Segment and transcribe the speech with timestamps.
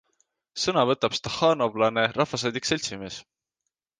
[0.61, 3.07] Sõna võtab stahhaanovlane rahvasaadik sm.